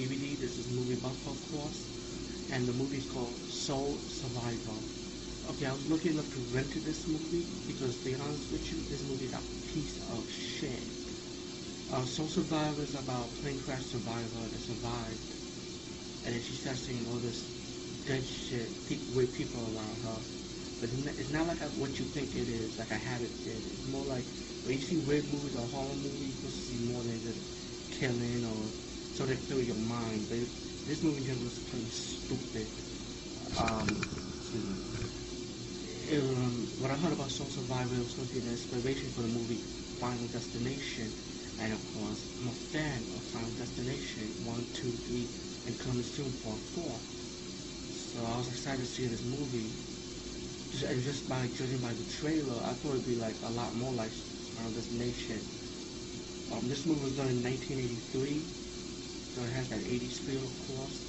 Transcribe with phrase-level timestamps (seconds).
[0.00, 1.86] DVD, this is movie buff of course,
[2.50, 4.80] and the movie is called Sole Survivor.
[5.50, 8.78] Okay, I was lucky enough to rent this movie because to be honest with you,
[8.88, 9.42] this movie is a
[9.74, 10.80] piece of shit.
[11.92, 15.34] Uh, Sole Survivor is about plane crash survivor that survived,
[16.24, 17.44] and then she starts seeing all this
[18.06, 18.70] dead shit,
[19.14, 20.16] with people around her.
[20.80, 20.88] But
[21.18, 23.60] it's not, like what you think it is, like a habit did.
[23.76, 24.24] It's more like
[24.64, 27.42] when you see weird movies or horror movies, you're supposed to see more than just
[27.90, 28.89] killing or
[29.20, 30.24] so they fill your mind.
[30.32, 30.40] But
[30.88, 32.64] this movie here was plain stupid.
[33.60, 33.84] Um.
[36.08, 39.20] It, um, what I heard about Sole Survivor was going to be an inspiration for
[39.20, 39.60] the movie
[40.00, 41.04] Final Destination.
[41.60, 46.32] And of course, I'm a fan of Final Destination 1, 2, 3, and coming soon
[46.40, 46.88] for 4.
[47.92, 49.68] So I was excited to see this movie.
[50.72, 53.68] Just, and just by judging by the trailer, I thought it'd be like a lot
[53.76, 54.10] more like
[54.56, 55.44] Final Destination.
[56.56, 57.80] Um, this movie was done in 1983
[58.16, 58.59] so it
[59.60, 61.04] has that 80s feel, of course.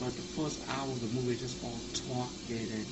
[0.00, 2.86] But the first hour of the movie is just all talking and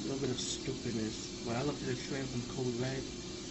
[0.00, 1.28] a little bit of stupidness.
[1.44, 3.02] When I looked at the trailer from Code Red,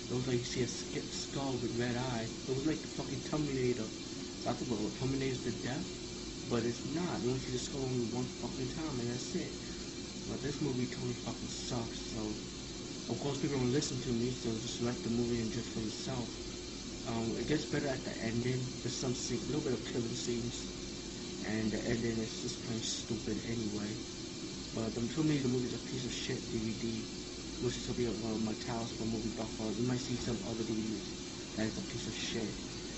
[0.09, 2.33] it was like you see a skip skull with red eyes.
[2.47, 3.85] It was like the fucking Terminator.
[4.41, 5.85] So I thought, well, Terminator's the death,
[6.49, 7.21] but it's not.
[7.21, 9.53] You only see the skull only one fucking time, and that's it.
[10.27, 11.99] But this movie totally fucking sucks.
[11.99, 12.33] So,
[13.13, 15.81] of course, people don't listen to me, so just like the movie and judge for
[15.81, 16.25] yourself.
[17.09, 18.61] Um, it gets better at the ending.
[18.85, 20.61] There's some scene, little bit of killing scenes,
[21.49, 23.89] and the ending is just plain stupid anyway.
[24.77, 26.85] But um, to me, the movie's a piece of shit DVD.
[27.65, 29.75] Which to be one of my towels for movie buffers.
[29.81, 31.03] You might see some other DVDs
[31.57, 32.47] that is a piece of shit.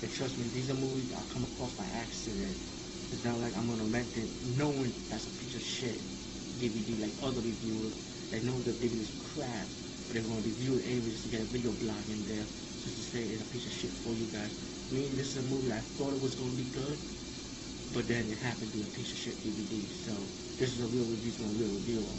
[0.04, 2.54] And trust me, these are movies I come across by accident.
[3.10, 5.98] It's not like I'm gonna rent it knowing that's a piece of shit
[6.62, 7.96] DVD like other reviewers.
[8.30, 9.66] They know the DVD is crap,
[10.06, 12.46] but they're gonna review it anyway just to get a video blog in there
[12.82, 14.56] just to say it's a piece of shit for you guys.
[14.90, 16.98] I mean, this is a movie I thought it was going to be good,
[17.92, 19.88] but then it happened to be a piece of shit DVD.
[20.04, 20.12] So
[20.58, 22.14] this is a real review from a real reviewer.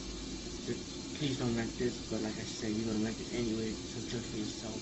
[1.13, 4.25] Please don't like this, but like I said, you're to like it anyway, so judge
[4.25, 4.81] for yourself.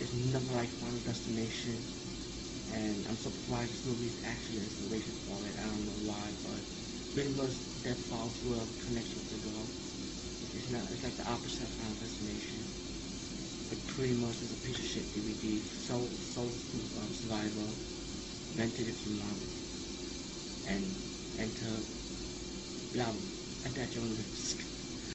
[0.00, 1.84] It's nothing like Final Destination,
[2.72, 5.54] and I'm surprised this movie is actually an inspiration for it.
[5.58, 6.62] I don't know why, but
[7.14, 7.52] pretty much
[7.82, 9.66] that falls well connection with the girl.
[10.54, 12.64] It's not, it's like the opposite of Final Destination
[13.98, 15.60] pretty much it's a piece of shit DVD.
[15.60, 17.66] Sole, Sole um, Survivor,
[18.56, 19.42] rent it you want,
[20.68, 20.94] and
[21.36, 21.82] enter,
[22.94, 23.12] blah,
[23.66, 24.67] at that your risk.